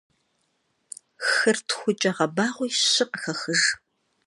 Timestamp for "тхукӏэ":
1.67-2.11